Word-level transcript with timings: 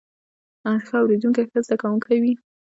ښه 0.85 0.95
اوریدونکی 1.01 1.43
ښه 1.49 1.59
زده 1.65 1.75
کوونکی 1.81 2.17
وي 2.23 2.33